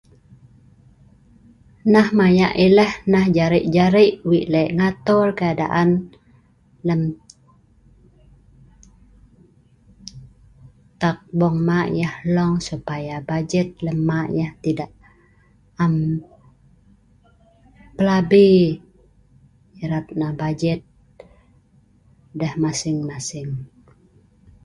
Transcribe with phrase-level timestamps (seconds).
[1.93, 5.89] Nah maya eleh nah jarei' jarei' weik' lek ngatol keadaan
[6.87, 7.01] lem
[11.01, 14.91] tabong hma yeh hlong supaya bajet lem hma yeh tidak..
[15.83, 15.93] am
[17.97, 18.49] plabi
[19.83, 20.81] erat nah bajet
[22.39, 23.49] deh masing masing